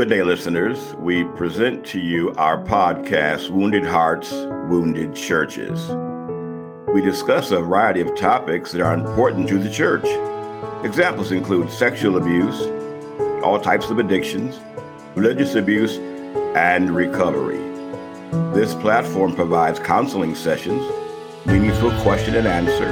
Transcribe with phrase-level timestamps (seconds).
[0.00, 0.94] Good day, listeners.
[0.94, 5.90] We present to you our podcast, Wounded Hearts, Wounded Churches.
[6.88, 10.06] We discuss a variety of topics that are important to the church.
[10.86, 12.62] Examples include sexual abuse,
[13.44, 14.58] all types of addictions,
[15.14, 15.98] religious abuse,
[16.56, 17.58] and recovery.
[18.54, 20.82] This platform provides counseling sessions,
[21.44, 22.88] meaningful question and answer,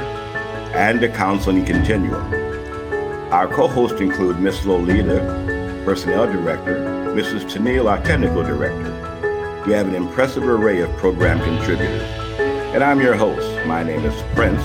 [0.75, 2.31] and a counseling continuum.
[3.33, 4.67] Our co hosts include Ms.
[4.67, 5.47] Lolita,
[5.85, 6.88] Personnel Director,
[7.19, 7.51] Mrs.
[7.51, 8.93] Tennille, our Technical Director.
[9.67, 12.01] We have an impressive array of program contributors.
[12.73, 13.45] And I'm your host.
[13.67, 14.61] My name is Prince,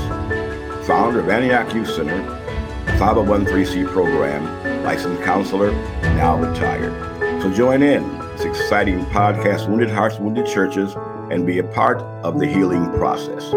[0.87, 2.23] founder of Antioch Youth Center,
[2.97, 5.73] 501c program, licensed counselor,
[6.15, 6.93] now retired.
[7.43, 10.95] So join in this exciting podcast, Wounded Hearts, Wounded Churches,
[11.33, 13.51] and be a part of the healing process.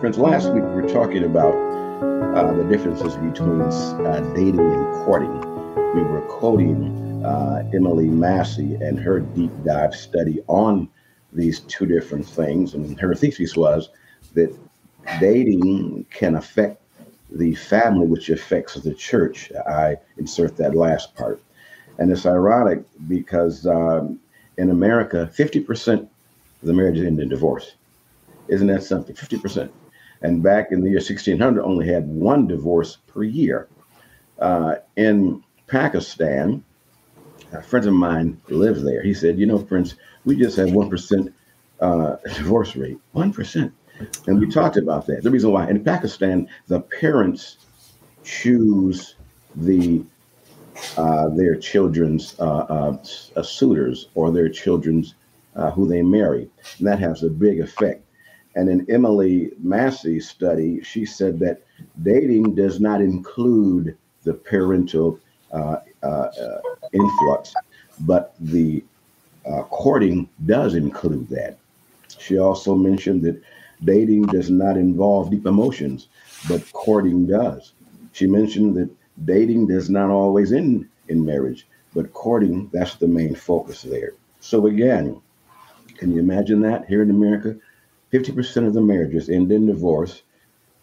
[0.00, 5.58] Friends, last week we were talking about uh, the differences between uh, dating and courting
[5.94, 10.88] we were quoting uh, Emily Massey and her deep dive study on
[11.32, 12.74] these two different things.
[12.74, 13.90] And her thesis was
[14.34, 14.54] that
[15.20, 16.82] dating can affect
[17.30, 19.52] the family, which affects the church.
[19.68, 21.42] I insert that last part.
[21.98, 24.20] And it's ironic because um,
[24.56, 26.08] in America, 50% of
[26.62, 27.74] the marriages end in divorce.
[28.48, 29.14] Isn't that something?
[29.14, 29.70] 50%.
[30.22, 33.68] And back in the year 1600, only had one divorce per year.
[34.38, 36.64] Uh, in Pakistan,
[37.52, 39.02] a friend of mine lives there.
[39.02, 41.32] He said, you know, Prince, we just have 1%
[41.80, 42.98] uh, divorce rate.
[43.14, 43.72] 1%.
[44.26, 45.22] And we talked about that.
[45.22, 47.58] The reason why in Pakistan, the parents
[48.24, 49.16] choose
[49.56, 50.04] the
[50.96, 52.96] uh, their children's uh,
[53.34, 55.14] uh, suitors or their children's
[55.56, 56.48] uh, who they marry.
[56.78, 58.04] And that has a big effect.
[58.54, 61.62] And in Emily Massey's study, she said that
[62.02, 65.18] dating does not include the parental
[65.52, 66.28] uh, uh,
[66.92, 67.54] influx,
[68.00, 68.84] but the
[69.46, 71.58] uh, courting does include that.
[72.18, 73.40] She also mentioned that
[73.84, 76.08] dating does not involve deep emotions,
[76.48, 77.72] but courting does.
[78.12, 78.90] She mentioned that
[79.24, 84.12] dating does not always end in marriage, but courting, that's the main focus there.
[84.40, 85.20] So, again,
[85.96, 87.56] can you imagine that here in America?
[88.12, 90.22] 50% of the marriages end in divorce.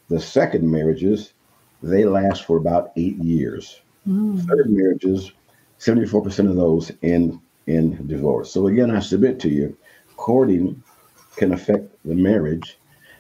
[0.10, 1.34] The second marriages,
[1.82, 3.82] they last for about eight years.
[4.08, 4.46] Mm.
[4.48, 5.32] Third marriages,
[5.80, 8.52] 74% of those end in divorce.
[8.52, 9.78] So again, I submit to you,
[10.18, 10.82] courting
[11.36, 12.78] can affect the marriage,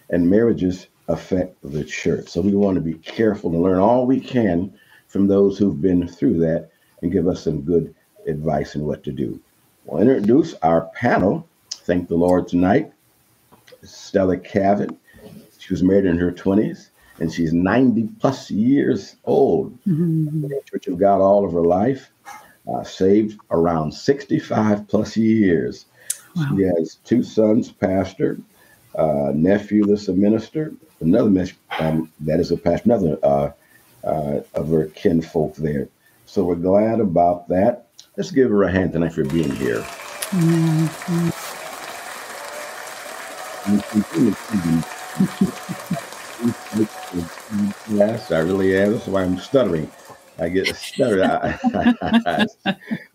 [0.09, 2.29] and marriages affect the church.
[2.29, 4.73] So we want to be careful and learn all we can
[5.07, 6.69] from those who've been through that
[7.01, 7.93] and give us some good
[8.27, 9.39] advice on what to do.
[9.85, 11.47] We'll introduce our panel.
[11.69, 12.91] Thank the Lord tonight.
[13.83, 14.97] Stella Cavin.
[15.59, 16.89] She was married in her 20s
[17.19, 19.73] and she's 90 plus years old.
[19.85, 20.51] Mm-hmm.
[20.65, 22.11] Church of God all of her life,
[22.67, 25.85] uh, saved around 65 plus years.
[26.35, 26.51] Wow.
[26.55, 28.37] She has two sons, pastor,
[28.95, 33.51] uh, nephew that's a minister, another minister, um, that is a pastor, another uh,
[34.03, 35.89] uh, of her kinfolk there.
[36.25, 37.87] So we're glad about that.
[38.17, 39.81] Let's give her a hand tonight for being here.
[40.31, 41.29] Mm-hmm.
[47.89, 48.91] Yes, I really am.
[48.91, 49.89] That's why I'm stuttering.
[50.39, 51.19] I get stuttered.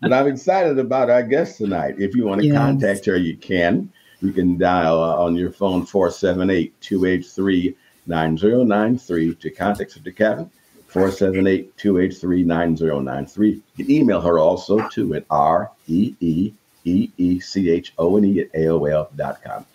[0.01, 1.95] but I'm excited about our guest tonight.
[1.99, 2.57] If you want to yes.
[2.57, 3.91] contact her, you can.
[4.21, 7.75] You can dial uh, on your phone 478 283
[8.07, 10.49] 9093 to contact Sister Cavin.
[10.87, 13.49] 478 283 9093.
[13.49, 16.53] You can email her also to at R E E
[16.83, 19.65] E E C H O N E at AOL.com.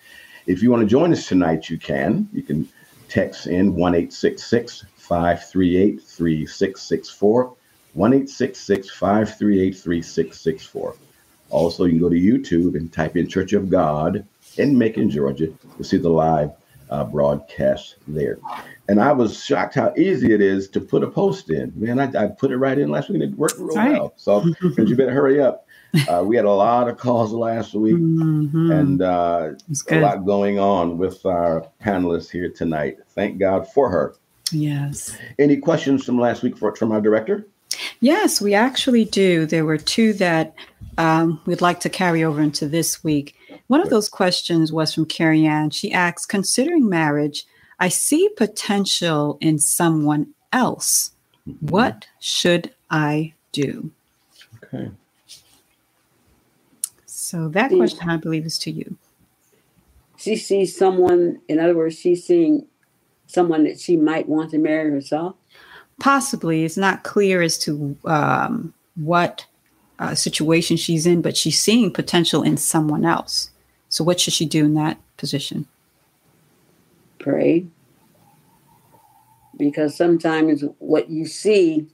[0.46, 2.28] If you want to join us tonight, you can.
[2.32, 2.68] You can
[3.08, 3.94] text in 1
[5.08, 7.56] 538 3664.
[7.94, 10.96] 1 538 3664.
[11.50, 14.26] Also, you can go to YouTube and type in Church of God
[14.58, 15.46] in Macon, Georgia.
[15.46, 16.50] You'll see the live
[16.90, 18.38] uh, broadcast there.
[18.88, 21.72] And I was shocked how easy it is to put a post in.
[21.74, 23.92] Man, I, I put it right in last week and it worked real right.
[23.92, 24.12] well.
[24.16, 24.44] So
[24.76, 25.66] you better hurry up.
[26.08, 28.70] Uh, we had a lot of calls last week mm-hmm.
[28.70, 29.52] and uh,
[29.90, 32.98] a lot going on with our panelists here tonight.
[33.14, 34.14] Thank God for her.
[34.52, 35.16] Yes.
[35.38, 37.46] Any questions from last week for, from our director?
[38.00, 39.46] Yes, we actually do.
[39.46, 40.54] There were two that
[40.98, 43.34] um, we'd like to carry over into this week.
[43.66, 45.70] One of those questions was from Carrie Ann.
[45.70, 47.44] She asks, considering marriage,
[47.78, 51.10] I see potential in someone else.
[51.46, 51.66] Mm-hmm.
[51.66, 53.90] What should I do?
[54.62, 54.90] Okay.
[57.04, 58.96] So that question, I believe, is to you.
[60.16, 62.66] She sees someone, in other words, she's seeing
[63.26, 65.36] someone that she might want to marry herself?
[66.00, 66.64] Possibly.
[66.64, 69.46] It's not clear as to um, what
[69.98, 73.50] uh, situation she's in, but she's seeing potential in someone else.
[73.88, 75.66] So, what should she do in that position?
[77.18, 77.66] Pray.
[79.56, 81.86] Because sometimes what you see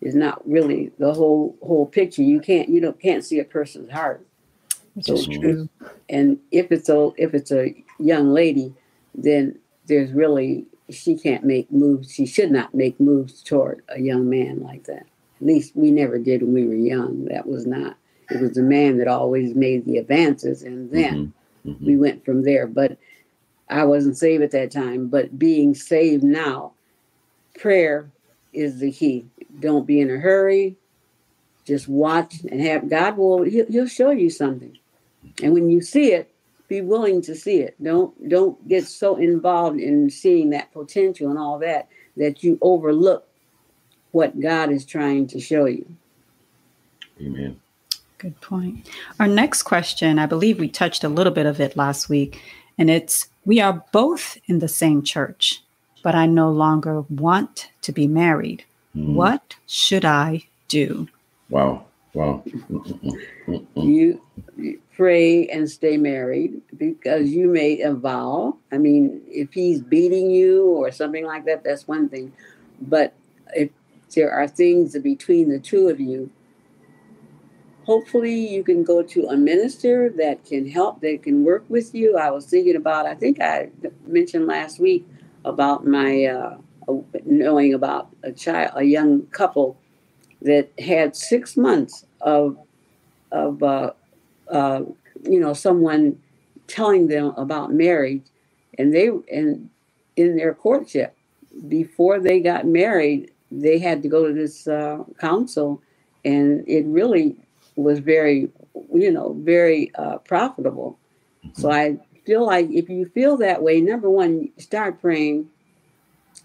[0.00, 2.22] is not really the whole whole picture.
[2.22, 4.26] You can't you don't can't see a person's heart.
[4.94, 5.68] Which so, true.
[6.08, 8.74] And if it's a if it's a young lady,
[9.14, 12.12] then there's really she can't make moves.
[12.12, 15.06] She should not make moves toward a young man like that.
[15.40, 17.24] At least we never did when we were young.
[17.26, 17.96] That was not.
[18.30, 21.32] It was the man that always made the advances, and then
[21.64, 21.70] mm-hmm.
[21.70, 21.86] Mm-hmm.
[21.86, 22.66] we went from there.
[22.66, 22.96] But
[23.68, 25.08] I wasn't saved at that time.
[25.08, 26.72] But being saved now,
[27.58, 28.10] prayer
[28.52, 29.26] is the key.
[29.60, 30.76] Don't be in a hurry.
[31.64, 34.78] Just watch and have God will he'll, he'll show you something.
[35.42, 36.31] And when you see it,
[36.72, 37.76] be willing to see it.
[37.82, 43.28] Don't don't get so involved in seeing that potential and all that that you overlook
[44.12, 45.84] what God is trying to show you.
[47.20, 47.60] Amen.
[48.16, 48.88] Good point.
[49.20, 52.40] Our next question, I believe we touched a little bit of it last week,
[52.78, 55.62] and it's we are both in the same church,
[56.02, 58.64] but I no longer want to be married.
[58.96, 59.12] Mm.
[59.12, 61.08] What should I do?
[61.50, 61.84] Wow.
[62.14, 62.42] Wow.
[63.74, 64.20] you
[64.94, 68.56] pray and stay married because you made a vow.
[68.70, 72.32] I mean, if he's beating you or something like that, that's one thing.
[72.80, 73.14] But
[73.54, 73.70] if
[74.14, 76.30] there are things between the two of you,
[77.84, 82.16] hopefully you can go to a minister that can help, that can work with you.
[82.18, 83.70] I was thinking about, I think I
[84.06, 85.06] mentioned last week
[85.44, 86.58] about my uh,
[87.24, 89.78] knowing about a child, a young couple
[90.44, 92.58] that had six months of
[93.32, 93.92] of uh,
[94.50, 94.82] uh,
[95.24, 96.18] you know someone
[96.66, 98.24] telling them about marriage,
[98.78, 99.70] and they and
[100.16, 101.16] in their courtship
[101.68, 105.82] before they got married, they had to go to this uh, council,
[106.24, 107.36] and it really
[107.76, 108.50] was very
[108.94, 110.98] you know very uh, profitable.
[111.54, 115.48] So I feel like if you feel that way, number one, start praying.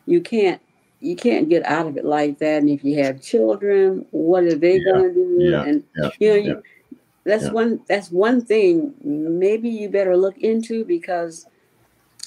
[0.05, 0.61] You can't
[0.99, 2.61] you can't get out of it like that.
[2.61, 4.91] And if you have children, what are they yeah.
[4.91, 5.37] going to do?
[5.39, 5.63] Yeah.
[5.63, 6.09] And yeah.
[6.19, 6.63] you know, you,
[7.23, 8.93] that's one that's one thing.
[9.03, 11.45] Maybe you better look into because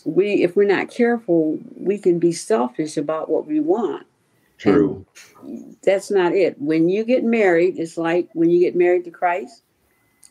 [0.05, 4.06] we, if we're not careful, we can be selfish about what we want.
[4.58, 5.06] True.
[5.43, 6.61] And that's not it.
[6.61, 9.62] When you get married, it's like when you get married to Christ,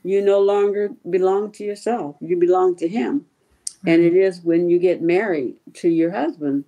[0.04, 2.16] you no longer belong to yourself.
[2.22, 3.26] You belong to Him.
[3.86, 4.16] And mm-hmm.
[4.16, 6.66] it is when you get married to your husband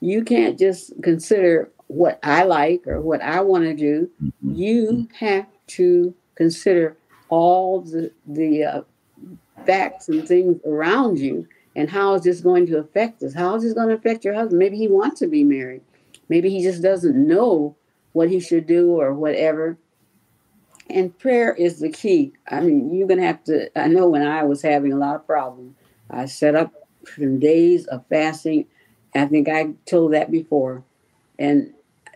[0.00, 4.10] you can't just consider what I like or what I want to do.
[4.22, 4.54] Mm-hmm.
[4.54, 6.96] You have to consider
[7.28, 8.82] all the the uh,
[9.66, 11.46] facts and things around you
[11.78, 13.34] and how is this going to affect us?
[13.34, 14.58] How is this going to affect your husband?
[14.58, 15.82] Maybe he wants to be married.
[16.28, 17.76] Maybe he just doesn't know
[18.14, 19.78] what he should do or whatever.
[20.90, 22.32] And prayer is the key.
[22.48, 23.78] I mean, you're going to have to.
[23.78, 25.76] I know when I was having a lot of problems,
[26.10, 26.72] I set up
[27.16, 28.66] some days of fasting
[29.18, 30.82] I think I told that before.
[31.38, 31.72] And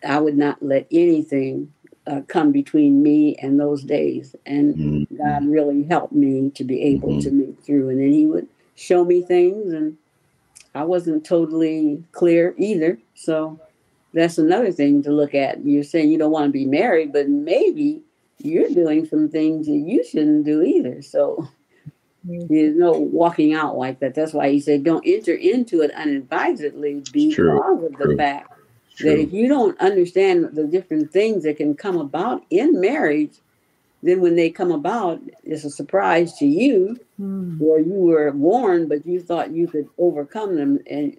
[0.07, 1.73] I would not let anything
[2.07, 4.35] uh, come between me and those days.
[4.47, 5.17] And mm-hmm.
[5.17, 7.21] God really helped me to be able mm-hmm.
[7.21, 7.91] to move through.
[7.91, 9.97] And then He would show me things, and
[10.75, 12.99] I wasn't totally clear either.
[13.15, 13.61] So
[14.13, 15.65] that's another thing to look at.
[15.65, 18.03] You're saying you don't want to be married, but maybe
[18.39, 21.03] you're doing some things that you shouldn't do either.
[21.03, 21.49] So
[22.25, 24.15] there's no walking out like that.
[24.15, 27.87] That's why he said, don't enter into it unadvisedly because True.
[27.87, 28.17] of the True.
[28.17, 28.53] fact
[28.97, 29.11] True.
[29.11, 33.33] that if you don't understand the different things that can come about in marriage,
[34.03, 37.61] then when they come about, it's a surprise to you, mm.
[37.61, 40.81] or you were warned, but you thought you could overcome them.
[40.91, 41.17] And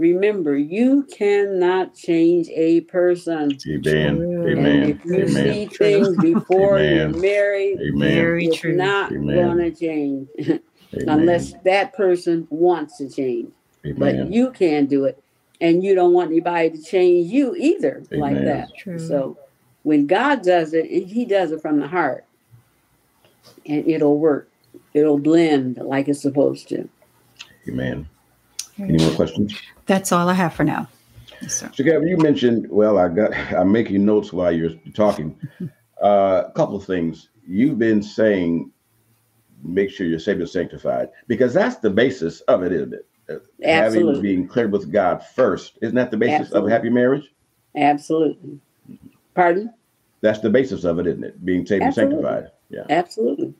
[0.00, 3.58] Remember, you cannot change a person.
[3.68, 4.46] Amen.
[4.48, 4.82] Amen.
[4.88, 5.28] if you Amen.
[5.28, 7.10] see things before Amen.
[7.10, 8.38] you're married, Amen.
[8.40, 8.76] it's true.
[8.76, 10.28] not going to change
[11.06, 13.52] unless that person wants to change.
[13.98, 15.22] But you can't do it.
[15.60, 18.70] And you don't want anybody to change you either like that.
[18.78, 18.98] True.
[18.98, 19.36] So
[19.82, 22.24] when God does it, He does it from the heart.
[23.66, 24.50] And it'll work.
[24.94, 26.88] It'll blend like it's supposed to.
[27.68, 28.08] Amen.
[28.88, 29.54] Any more questions?
[29.86, 30.88] That's all I have for now.
[31.42, 31.70] Yes, sir.
[31.74, 32.66] So, Cavin, you mentioned.
[32.70, 33.34] Well, I got.
[33.52, 35.36] I'm making notes while you're talking.
[36.02, 38.72] Uh, a couple of things you've been saying.
[39.62, 43.06] Make sure you're saved and sanctified because that's the basis of it, isn't it?
[43.62, 44.14] Absolutely.
[44.14, 46.58] Having being clear with God first, isn't that the basis Absolutely.
[46.60, 47.30] of a happy marriage?
[47.76, 48.58] Absolutely.
[49.34, 49.72] Pardon?
[50.20, 51.44] That's the basis of it, isn't it?
[51.44, 52.16] Being saved Absolutely.
[52.16, 52.52] and sanctified.
[52.70, 52.84] Yeah.
[52.88, 53.54] Absolutely.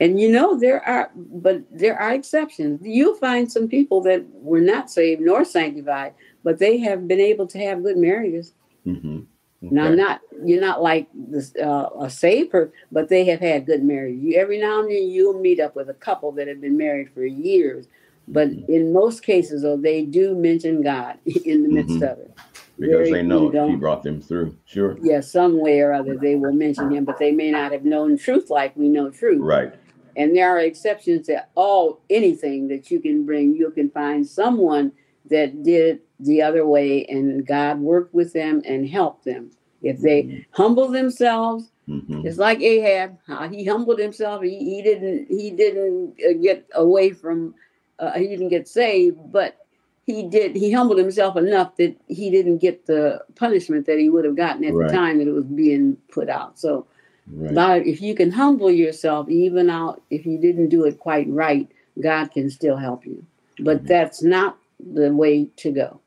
[0.00, 2.80] And you know, there are, but there are exceptions.
[2.82, 7.46] You'll find some people that were not saved nor sanctified, but they have been able
[7.48, 8.52] to have good marriages.
[8.86, 9.20] Mm-hmm.
[9.64, 9.74] Okay.
[9.74, 14.18] Now, not you're not like this, uh, a saver, but they have had good marriage.
[14.18, 17.10] You every now and then you'll meet up with a couple that have been married
[17.14, 17.86] for years,
[18.28, 18.70] but mm-hmm.
[18.70, 22.04] in most cases, though, they do mention God in the midst mm-hmm.
[22.04, 22.36] of it
[22.78, 24.56] because Very, they know He brought them through.
[24.66, 24.98] Sure.
[25.02, 28.18] Yeah, some way or other they will mention Him, but they may not have known
[28.18, 29.40] truth like we know truth.
[29.40, 29.74] Right.
[30.16, 33.54] And there are exceptions to all anything that you can bring.
[33.54, 34.92] You can find someone
[35.28, 39.50] that did the other way, and God worked with them and helped them.
[39.82, 40.40] If they mm-hmm.
[40.52, 42.26] humble themselves, mm-hmm.
[42.26, 43.18] it's like Ahab.
[43.26, 44.42] How he humbled himself.
[44.42, 45.28] He, he didn't.
[45.28, 47.54] He didn't uh, get away from.
[47.98, 49.66] Uh, he didn't get saved, but
[50.06, 50.56] he did.
[50.56, 54.64] He humbled himself enough that he didn't get the punishment that he would have gotten
[54.64, 54.88] at right.
[54.88, 56.58] the time that it was being put out.
[56.58, 56.86] So,
[57.32, 57.54] right.
[57.54, 61.68] But if you can humble yourself, even out if you didn't do it quite right,
[62.02, 63.24] God can still help you.
[63.60, 63.86] But mm-hmm.
[63.86, 66.00] that's not the way to go.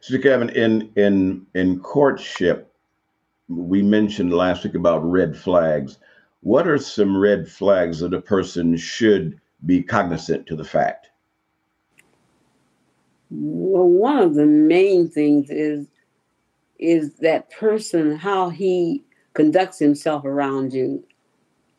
[0.00, 2.70] So Cavin, in in in courtship,
[3.48, 5.98] we mentioned last week about red flags.
[6.42, 11.08] What are some red flags that a person should be cognizant to the fact?
[13.30, 15.86] Well, one of the main things is
[16.78, 19.03] is that person how he
[19.34, 21.04] conducts himself around you.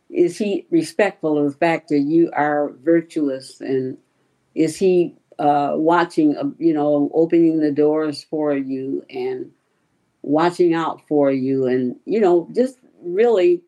[0.09, 3.97] Is he respectful of the fact that you are virtuous, and
[4.53, 9.51] is he uh, watching, uh, you know, opening the doors for you and
[10.21, 13.63] watching out for you, and you know, just really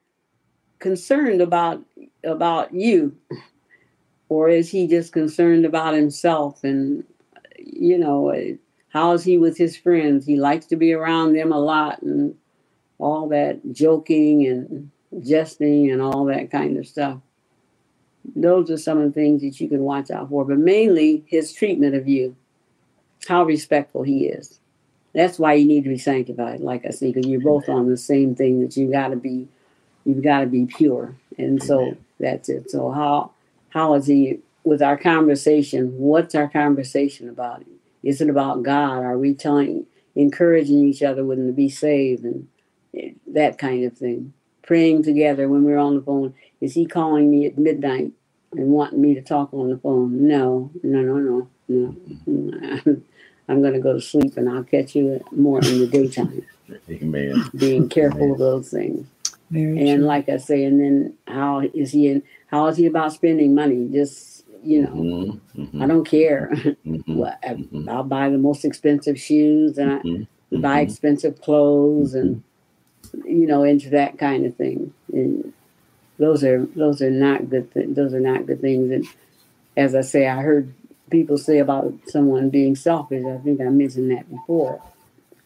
[0.79, 1.83] concerned about
[2.23, 3.17] about you,
[4.29, 6.63] or is he just concerned about himself?
[6.63, 7.03] And
[7.57, 8.31] you know,
[8.89, 10.25] how is he with his friends?
[10.25, 12.35] He likes to be around them a lot, and
[12.99, 14.91] all that joking and
[15.25, 17.19] jesting and all that kind of stuff
[18.35, 21.53] those are some of the things that you can watch out for, but mainly his
[21.53, 22.35] treatment of you,
[23.27, 24.59] how respectful he is.
[25.13, 27.97] That's why you need to be sanctified, like I said, because you're both on the
[27.97, 29.47] same thing that you got to be,
[30.05, 32.69] you've got to be pure, and so that's it.
[32.69, 33.31] So how
[33.69, 35.97] how is he with our conversation?
[35.97, 37.63] What's our conversation about?
[38.03, 39.03] Is it about God?
[39.03, 42.47] Are we telling, encouraging each other with to be saved and
[43.37, 44.33] that kind of thing?
[44.63, 46.33] Praying together when we're on the phone.
[46.59, 48.11] Is he calling me at midnight
[48.51, 50.27] and wanting me to talk on the phone.
[50.27, 51.95] No, no, no, no, no.
[53.49, 56.45] I'm going to go to sleep and I'll catch you more in the daytime.
[56.89, 57.49] Amen.
[57.55, 58.31] Being careful Amen.
[58.31, 59.07] of those things.
[59.49, 60.07] Very and true.
[60.07, 63.87] like I say, and then how is he in, how is he about spending money?
[63.89, 65.61] Just, you know, mm-hmm.
[65.61, 65.81] Mm-hmm.
[65.81, 66.51] I don't care.
[66.53, 67.15] Mm-hmm.
[67.15, 68.07] well, I, will mm-hmm.
[68.09, 70.61] buy the most expensive shoes and I mm-hmm.
[70.61, 70.89] buy mm-hmm.
[70.89, 72.43] expensive clothes and,
[73.25, 74.93] you know, into that kind of thing.
[75.11, 75.53] And
[76.17, 78.91] those are those are not good th- those are not good things.
[78.91, 79.07] And
[79.75, 80.73] as i say i heard
[81.09, 83.23] people say about someone being selfish.
[83.25, 84.81] I think i mentioned that before.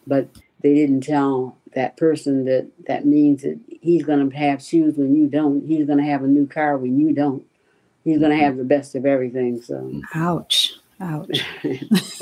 [0.06, 0.28] But
[0.62, 5.14] they didn't tell that person that that means that he's going to have shoes when
[5.14, 5.66] you don't.
[5.66, 7.44] He's going to have a new car when you don't.
[8.04, 9.92] He's going to have the best of everything so.
[10.14, 10.74] Ouch.
[11.00, 11.44] Ouch.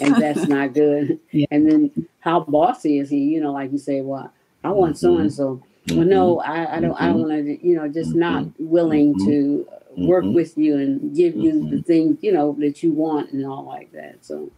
[0.00, 1.18] And that's not good.
[1.32, 1.46] Yeah.
[1.50, 3.18] and then how bossy is he?
[3.18, 4.32] You know like you say well
[4.64, 6.50] i want so and so well, no, mm-hmm.
[6.50, 6.94] I, I don't.
[6.94, 7.30] I don't mm-hmm.
[7.30, 7.66] want to.
[7.66, 8.68] You know, just not mm-hmm.
[8.68, 13.32] willing to work with you and give you the things you know that you want
[13.32, 14.24] and all like that.
[14.24, 14.50] So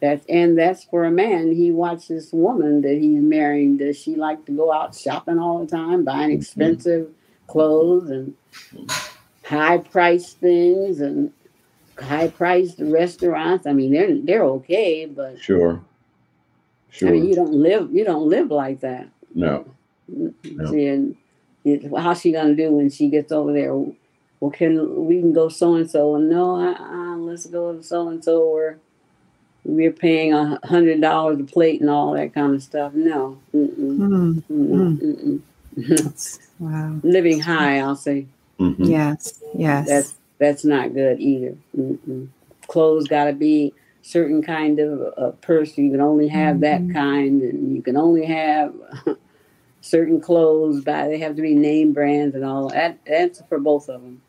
[0.00, 1.52] that's and that's for a man.
[1.52, 3.76] He watches this woman that he's marrying.
[3.76, 7.10] Does she like to go out shopping all the time, buying expensive
[7.46, 8.34] clothes and
[9.44, 11.32] high priced things and
[11.98, 13.66] high priced restaurants?
[13.66, 15.84] I mean, they're they're okay, but sure,
[16.90, 17.08] sure.
[17.08, 19.08] I mean, you don't live you don't live like that.
[19.34, 19.66] No.
[20.70, 21.16] See and
[21.96, 23.74] how's she gonna do when she gets over there?
[23.74, 26.14] Well, can we can go so and so?
[26.16, 28.78] And no, uh, let's go to so and so where
[29.64, 32.92] we're paying a hundred dollars a plate and all that kind of stuff.
[32.92, 34.42] No, mm-mm.
[34.50, 35.40] Mm-mm.
[35.76, 36.38] Mm-mm.
[36.58, 38.26] wow, living high, I'll say.
[38.60, 38.84] Mm-hmm.
[38.84, 39.88] Yes, yes.
[39.88, 41.56] That's that's not good either.
[41.76, 42.28] Mm-mm.
[42.66, 43.72] Clothes got to be
[44.02, 45.76] certain kind of a purse.
[45.78, 46.88] You can only have mm-hmm.
[46.88, 48.74] that kind, and you can only have
[49.84, 52.98] certain clothes by they have to be name brands and all that.
[53.06, 54.20] That's for both of them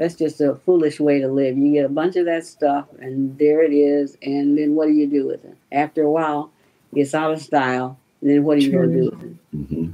[0.00, 1.58] that's just a foolish way to live.
[1.58, 4.92] You get a bunch of that stuff and there it is and then what do
[4.92, 5.56] you do with it?
[5.72, 6.50] After a while
[6.90, 9.56] it gets out of style and then what are you going to do with it?
[9.56, 9.92] Mm-hmm.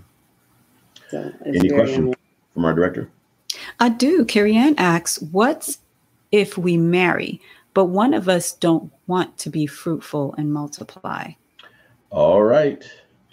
[1.08, 2.14] so any questions
[2.54, 3.10] from our director?
[3.80, 4.24] I do.
[4.24, 5.78] Carrie ann asks what's
[6.30, 7.40] if we marry
[7.74, 11.32] but one of us don't want to be fruitful and multiply?
[12.10, 12.84] All right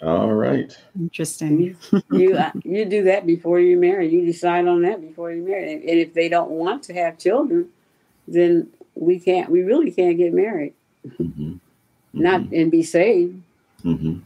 [0.04, 0.76] all right.
[0.98, 1.60] Interesting.
[1.60, 1.76] You
[2.12, 4.08] you, uh, you, do that before you marry.
[4.08, 5.72] You decide on that before you marry.
[5.72, 7.68] And if they don't want to have children,
[8.28, 9.50] then we can't.
[9.50, 10.74] We really can't get married.
[11.06, 11.22] Mm-hmm.
[11.24, 11.56] Mm-hmm.
[12.12, 13.40] Not and be saved.
[13.84, 14.18] Mm-hmm.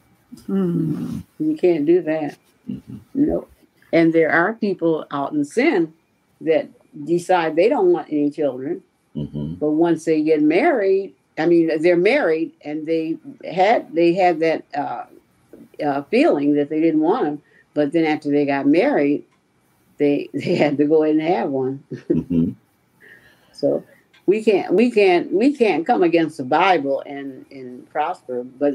[0.52, 1.22] Mm.
[1.38, 2.36] You can't do that.
[2.68, 2.96] Mm-hmm.
[3.14, 3.48] No.
[3.92, 5.94] And there are people out in sin
[6.42, 6.68] that
[7.04, 8.82] decide they don't want any children,
[9.16, 9.54] Mm-hmm.
[9.54, 13.16] but once they get married, I mean, they're married and they
[13.50, 15.06] had they had that uh,
[15.84, 17.42] uh, feeling that they didn't want them,
[17.74, 19.24] but then after they got married,
[19.98, 21.84] they they had to go ahead and have one.
[21.92, 22.52] Mm-hmm.
[23.52, 23.82] So
[24.24, 28.74] we can't we can't we can't come against the Bible and and prosper, but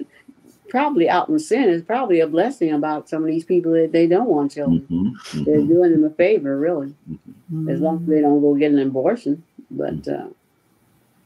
[0.74, 4.08] probably out in sin is probably a blessing about some of these people that they
[4.08, 4.88] don't want children.
[4.90, 5.44] Mm-hmm.
[5.44, 6.96] They're doing them a favor, really,
[7.70, 9.44] as long as they don't go get an abortion.
[9.70, 10.30] But uh,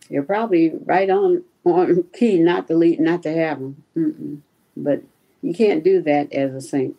[0.09, 3.83] you're probably right on on key not to lead, not to have them.
[3.95, 4.41] Mm-mm.
[4.75, 5.03] But
[5.41, 6.95] you can't do that as a saint.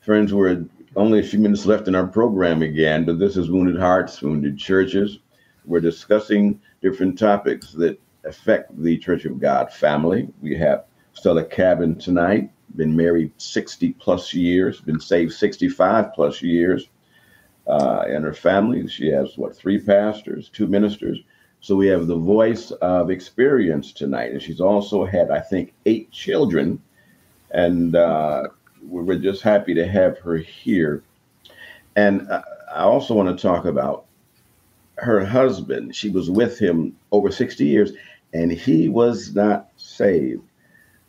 [0.00, 0.64] Friends, we're
[0.96, 4.58] only a few minutes left in our program again, but this is Wounded Hearts, Wounded
[4.58, 5.18] Churches.
[5.64, 10.28] We're discussing different topics that affect the Church of God family.
[10.40, 16.88] We have Stella Cavin tonight, been married 60 plus years, been saved 65 plus years.
[17.66, 21.20] Uh, and her family, she has what, three pastors, two ministers.
[21.62, 24.32] So we have the voice of experience tonight.
[24.32, 26.82] And she's also had, I think, eight children.
[27.52, 28.48] And uh,
[28.82, 31.04] we're just happy to have her here.
[31.94, 32.42] And uh,
[32.74, 34.06] I also want to talk about
[34.96, 35.94] her husband.
[35.94, 37.92] She was with him over 60 years,
[38.34, 40.42] and he was not saved.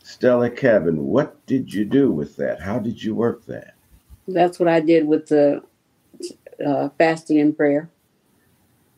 [0.04, 2.62] Stella Cavin, what did you do with that?
[2.62, 3.74] How did you work that?
[4.28, 5.64] That's what I did with the
[6.64, 7.90] uh, fasting and prayer.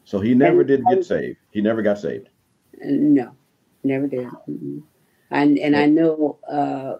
[0.04, 1.38] So he never And- did get saved.
[1.56, 2.28] He never got saved.
[2.84, 3.32] No,
[3.82, 4.28] never did.
[5.32, 6.96] And and I know uh,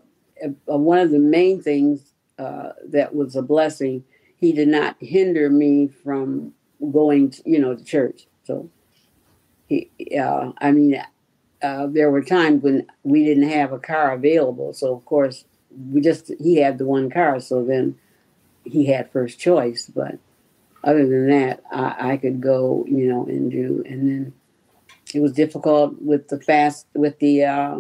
[0.66, 4.06] one of the main things uh, that was a blessing.
[4.38, 6.54] He did not hinder me from
[6.90, 8.28] going, to, you know, to church.
[8.46, 8.70] So
[9.68, 11.04] he, uh, I mean,
[11.62, 14.72] uh, there were times when we didn't have a car available.
[14.72, 15.44] So of course,
[15.92, 17.42] we just he had the one car.
[17.42, 18.00] So then
[18.64, 19.92] he had first choice.
[19.94, 20.18] But
[20.82, 24.34] other than that, I, I could go, you know, and do, and then
[25.14, 27.80] it was difficult with the fast with the uh,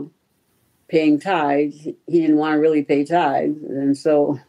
[0.88, 1.82] paying tithes.
[1.84, 4.40] He didn't want to really pay tithes, and so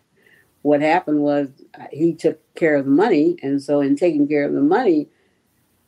[0.62, 4.44] what happened was uh, he took care of the money, and so in taking care
[4.44, 5.08] of the money,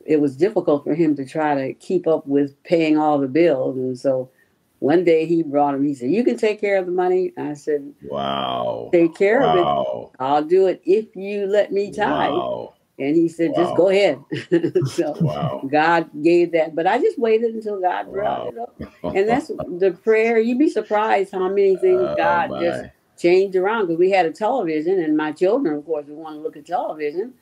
[0.05, 3.77] it was difficult for him to try to keep up with paying all the bills,
[3.77, 4.29] and so.
[4.81, 5.83] One day he brought him.
[5.83, 8.89] He said, "You can take care of the money." I said, Wow.
[8.93, 10.09] "Take care of it.
[10.21, 12.75] I'll do it if you let me tithe." Wow.
[12.99, 13.63] And he said, Wow.
[13.63, 14.19] "Just go ahead."
[14.87, 15.67] so Wow.
[15.71, 18.51] God gave that, but I just waited until God brought Wow.
[18.51, 18.75] it up.
[19.15, 20.37] And that's the prayer.
[20.37, 22.59] You'd be surprised how many things Oh, God my.
[22.59, 22.83] just
[23.17, 26.41] changed around because we had a television, and my children, of course, would want to
[26.41, 27.33] look at television.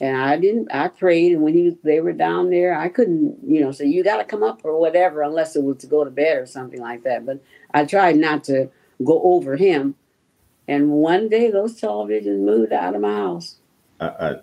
[0.00, 0.72] And I didn't.
[0.72, 3.86] I prayed, and when he was, they were down there, I couldn't, you know, say
[3.86, 6.46] you got to come up or whatever, unless it was to go to bed or
[6.46, 7.26] something like that.
[7.26, 7.42] But
[7.74, 8.70] I tried not to
[9.04, 9.96] go over him.
[10.68, 13.56] And one day, those televisions moved out of my house
[14.00, 14.36] I, I,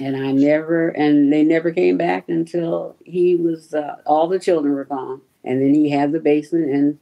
[0.00, 4.74] and I never and they never came back until he was uh, all the children
[4.74, 6.98] were gone, and then he had the basement and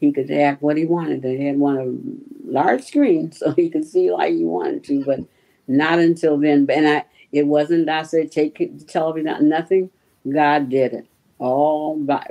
[0.00, 1.22] he could have what he wanted.
[1.22, 1.98] They had one of
[2.44, 5.20] large screen so he could see like he wanted to, but
[5.66, 6.66] not until then.
[6.70, 9.90] And I it wasn't I said take the television out, nothing.
[10.30, 11.06] God did it
[11.38, 12.26] all by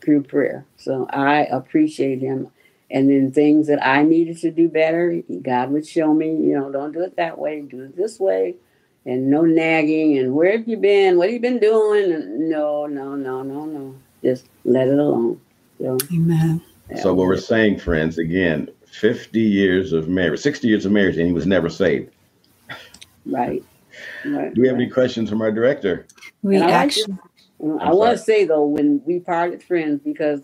[0.00, 0.66] through prayer.
[0.76, 2.50] So I appreciate him.
[2.90, 6.72] And then things that I needed to do better, God would show me, you know,
[6.72, 8.56] don't do it that way, do it this way
[9.06, 11.16] and no nagging and where have you been?
[11.16, 12.12] What have you been doing?
[12.12, 13.94] And no, no, no, no, no.
[14.22, 15.40] Just let it alone.
[15.80, 16.62] So, Amen.
[16.96, 17.42] so what we're it.
[17.42, 21.68] saying, friends, again, 50 years of marriage, 60 years of marriage, and he was never
[21.68, 22.10] saved.
[23.26, 23.62] right.
[24.24, 24.54] right.
[24.54, 26.06] Do we have any questions from our director?
[26.42, 27.16] We And I actually,
[27.80, 30.42] I want to say though, when we parted friends, because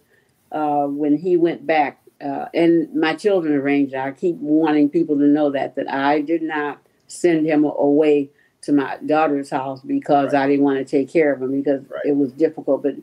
[0.53, 5.27] uh, when he went back, uh, and my children arranged, I keep wanting people to
[5.27, 8.31] know that that I did not send him away
[8.65, 10.45] to my daughter's house because Right.
[10.45, 12.05] I didn't want to take care of him because Right.
[12.07, 12.83] it was difficult.
[12.83, 12.97] But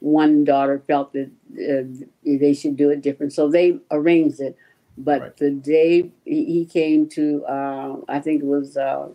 [0.00, 4.56] one daughter felt that uh, they should do it different, so they arranged it.
[4.98, 5.36] But Right.
[5.36, 9.08] the day he he came to, uh, I think it was uh,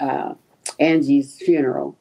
[0.00, 0.34] uh,
[0.80, 1.96] Angie's funeral,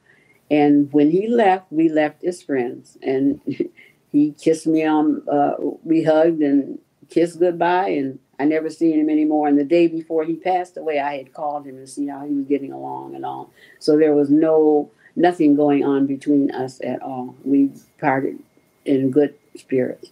[0.50, 2.98] and when he left, we left as friends.
[3.04, 3.40] And
[4.12, 7.90] he kissed me on, uh, we hugged and kissed goodbye.
[7.90, 9.48] And I never seen him anymore.
[9.48, 12.34] And the day before he passed away, I had called him and see how he
[12.34, 13.52] was getting along and all.
[13.80, 17.36] So there was no, nothing going on between us at all.
[17.44, 18.40] We parted
[18.86, 20.12] in good spirits.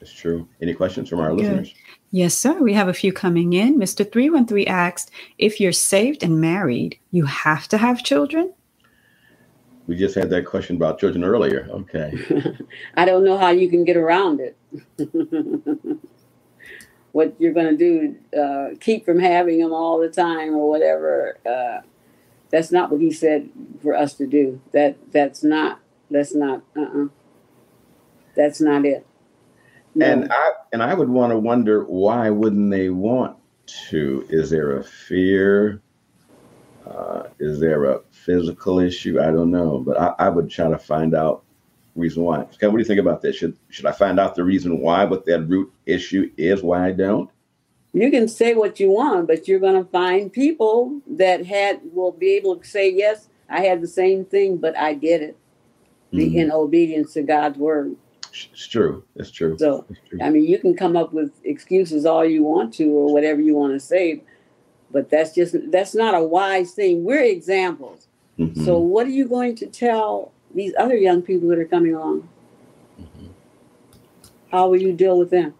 [0.00, 0.46] It's true.
[0.60, 1.38] Any questions from our Good.
[1.38, 1.74] listeners?
[2.10, 2.52] yes, sir.
[2.60, 3.78] We have a few coming in.
[3.78, 4.10] Mr.
[4.10, 8.52] 313 asked if you're saved and married, you have to have children?
[9.86, 11.68] We just had that question about children earlier.
[11.70, 12.12] Okay.
[12.94, 14.56] I don't know how you can get around it.
[17.12, 21.38] what you're going to do, uh, keep from having them all the time or whatever.
[21.48, 21.86] Uh,
[22.50, 23.48] that's not what he said
[23.82, 24.60] for us to do.
[24.72, 25.80] That that's not.
[26.10, 26.62] That's not.
[26.76, 27.06] Uh-uh.
[28.36, 29.06] That's not it.
[29.94, 30.06] No.
[30.06, 33.36] And I and I would want to wonder why wouldn't they want
[33.88, 34.26] to?
[34.28, 35.80] Is there a fear?
[36.86, 39.20] Uh, is there a physical issue?
[39.20, 41.42] I don't know, but I, I would try to find out
[41.96, 42.44] reason why.
[42.60, 43.36] Ken, what do you think about this?
[43.36, 46.92] Should should I find out the reason why, what that root issue is, why I
[46.92, 47.30] don't?
[47.92, 52.12] You can say what you want, but you're going to find people that had will
[52.12, 55.36] be able to say, "Yes, I had the same thing, but I did it
[56.12, 56.36] mm-hmm.
[56.36, 57.96] in obedience to God's word."
[58.52, 59.02] It's true.
[59.14, 59.56] It's true.
[59.58, 60.18] So, it's true.
[60.22, 63.54] I mean, you can come up with excuses all you want to, or whatever you
[63.54, 64.22] want to say,
[64.90, 67.04] but that's just that's not a wise thing.
[67.04, 68.08] We're examples.
[68.38, 68.64] Mm-hmm.
[68.64, 72.28] So, what are you going to tell these other young people that are coming along?
[73.00, 73.26] Mm-hmm.
[74.50, 75.54] How will you deal with them?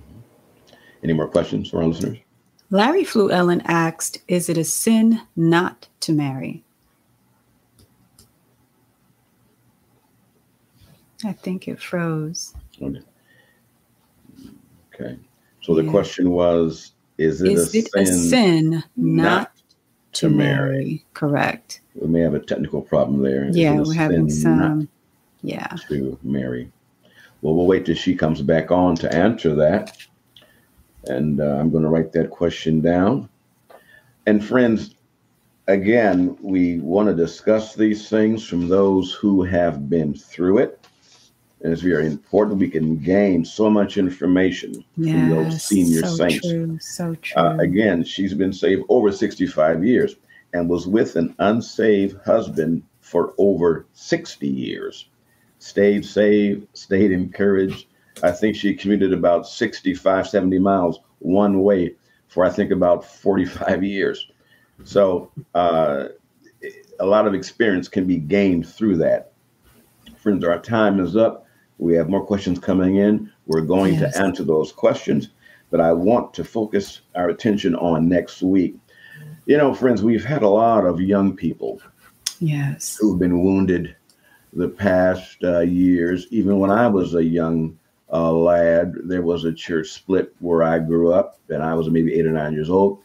[0.00, 0.74] Mm-hmm.
[1.04, 2.18] Any more questions for our listeners?
[2.70, 6.64] Larry Flew Ellen asked, Is it a sin not to marry?
[11.24, 12.54] I think it froze.
[12.80, 13.00] Okay.
[14.94, 15.18] okay.
[15.62, 15.90] So the yeah.
[15.90, 19.52] question was Is it, is a, it sin a sin not, not
[20.14, 20.70] to marry?
[20.70, 21.04] marry?
[21.14, 23.48] Correct we may have a technical problem there.
[23.50, 24.88] Yeah, we're having some.
[25.42, 25.68] Yeah.
[25.88, 26.70] To Mary.
[27.42, 29.96] Well, we'll wait till she comes back on to answer that.
[31.04, 33.28] And uh, I'm going to write that question down.
[34.26, 34.96] And friends,
[35.68, 40.77] again, we want to discuss these things from those who have been through it.
[41.60, 42.60] And it's very important.
[42.60, 46.48] We can gain so much information yes, from those senior so saints.
[46.48, 47.42] True, so true.
[47.42, 50.16] Uh, again, she's been saved over 65 years
[50.52, 55.08] and was with an unsaved husband for over 60 years.
[55.58, 57.86] Stayed saved, stayed encouraged.
[58.22, 61.94] I think she commuted about 65, 70 miles one way
[62.28, 64.30] for I think about 45 years.
[64.84, 66.08] So uh,
[67.00, 69.32] a lot of experience can be gained through that.
[70.16, 71.46] Friends, our time is up.
[71.78, 73.30] We have more questions coming in.
[73.46, 74.14] We're going yes.
[74.14, 75.28] to answer those questions,
[75.70, 78.76] but I want to focus our attention on next week
[79.48, 81.80] you know, friends, we've had a lot of young people
[82.38, 83.96] yes who've been wounded
[84.52, 86.26] the past uh, years.
[86.30, 87.78] Even when I was a young
[88.12, 92.14] uh, lad, there was a church split where I grew up, and I was maybe
[92.14, 93.00] eight or nine years old.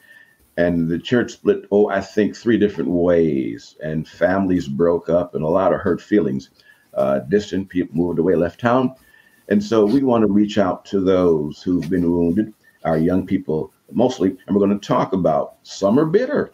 [0.58, 5.46] And the church split, oh, I think three different ways, and families broke up, and
[5.46, 6.50] a lot of hurt feelings.
[6.96, 8.96] Uh, distant people moved away, left town.
[9.50, 12.54] And so we want to reach out to those who've been wounded,
[12.86, 16.52] our young people mostly, and we're going to talk about Summer Bitter.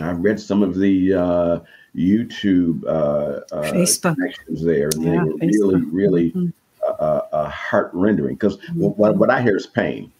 [0.00, 1.60] I've read some of the uh,
[1.94, 4.90] YouTube uh, uh, connections there.
[4.94, 6.48] And yeah, they were really, really mm-hmm.
[6.86, 8.80] Uh, uh, uh, heart rendering because mm-hmm.
[8.80, 10.12] what, what I hear is pain.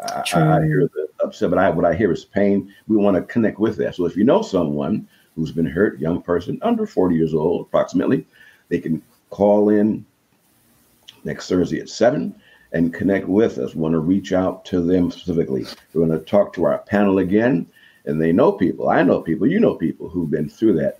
[0.00, 2.74] I, I, hear the upset, but I, what I hear is pain.
[2.88, 3.94] We want to connect with that.
[3.94, 8.26] So if you know someone who's been hurt, young person under 40 years old, approximately,
[8.68, 10.04] they can call in
[11.24, 12.34] next Thursday at 7
[12.72, 13.74] and connect with us.
[13.74, 15.66] We want to reach out to them specifically.
[15.92, 17.66] We're going to talk to our panel again,
[18.04, 18.88] and they know people.
[18.88, 19.46] I know people.
[19.46, 20.98] You know people who've been through that.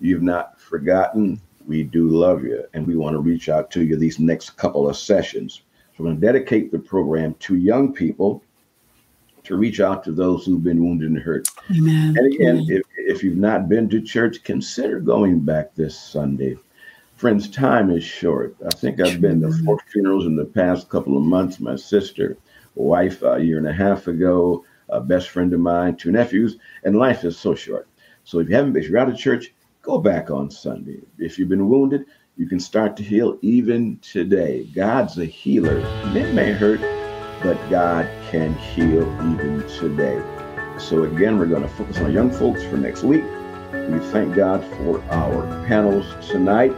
[0.00, 1.40] You've not forgotten.
[1.66, 4.88] We do love you, and we want to reach out to you these next couple
[4.88, 5.62] of sessions.
[5.96, 8.42] So we're going to dedicate the program to young people
[9.44, 11.46] to reach out to those who've been wounded and hurt.
[11.70, 12.16] Amen.
[12.18, 12.66] And again, Amen.
[12.68, 16.56] if, if you've not been to church, consider going back this Sunday.
[17.16, 18.56] Friends, time is short.
[18.66, 21.60] I think I've been to four funerals in the past couple of months.
[21.60, 22.36] My sister,
[22.74, 26.96] wife, a year and a half ago, a best friend of mine, two nephews, and
[26.96, 27.86] life is so short.
[28.24, 31.02] So if you haven't, been, if you're out of church, go back on Sunday.
[31.16, 34.64] If you've been wounded, you can start to heal even today.
[34.74, 35.78] God's a healer.
[36.16, 36.80] It may hurt,
[37.44, 40.20] but God can heal even today.
[40.80, 43.22] So again, we're going to focus on young folks for next week.
[43.72, 46.74] We thank God for our panels tonight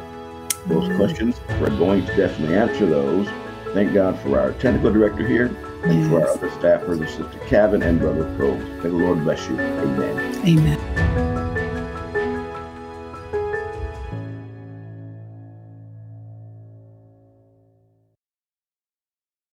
[0.69, 1.41] those questions.
[1.61, 3.29] We're going to definitely answer those.
[3.73, 5.47] Thank God for our technical director here
[5.85, 6.09] and yes.
[6.09, 8.57] for our other staff, Brother Sister Kevin and Brother Pro.
[8.57, 9.61] May the Lord bless you.
[9.61, 10.47] Amen.
[10.47, 11.26] Amen.